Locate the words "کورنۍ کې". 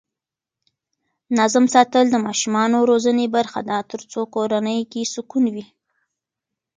4.35-5.01